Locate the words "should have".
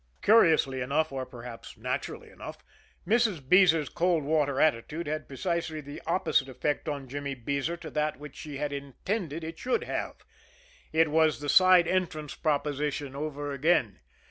9.59-10.15